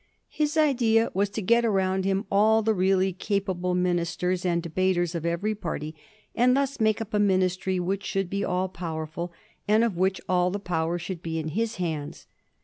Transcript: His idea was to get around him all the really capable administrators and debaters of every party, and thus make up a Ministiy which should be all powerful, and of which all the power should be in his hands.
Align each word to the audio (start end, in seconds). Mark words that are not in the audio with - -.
His 0.31 0.57
idea 0.57 1.11
was 1.13 1.29
to 1.29 1.43
get 1.43 1.63
around 1.63 2.05
him 2.05 2.25
all 2.31 2.63
the 2.63 2.73
really 2.73 3.13
capable 3.13 3.69
administrators 3.69 4.43
and 4.47 4.59
debaters 4.63 5.13
of 5.13 5.27
every 5.27 5.53
party, 5.53 5.93
and 6.33 6.57
thus 6.57 6.79
make 6.79 7.01
up 7.01 7.13
a 7.13 7.19
Ministiy 7.19 7.79
which 7.79 8.03
should 8.03 8.27
be 8.27 8.43
all 8.43 8.67
powerful, 8.67 9.31
and 9.67 9.83
of 9.83 9.97
which 9.97 10.19
all 10.27 10.49
the 10.49 10.59
power 10.59 10.97
should 10.97 11.21
be 11.21 11.37
in 11.37 11.49
his 11.49 11.75
hands. 11.75 12.25